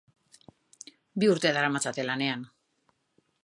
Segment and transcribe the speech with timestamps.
[1.23, 2.51] Bi urte daramatzate lanean.